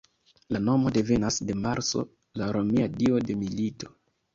[0.55, 2.03] La nomo devenas de Marso,
[2.43, 3.97] la romia dio de milito.